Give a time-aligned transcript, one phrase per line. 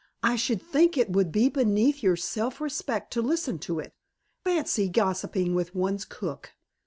[0.23, 3.93] "I should think it would be beneath your self respect to listen to it.
[4.43, 6.53] Fancy gossiping with one's cook."